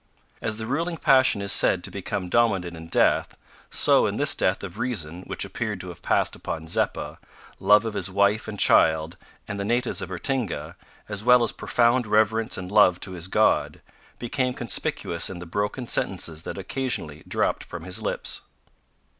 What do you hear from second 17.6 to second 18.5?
from his lips.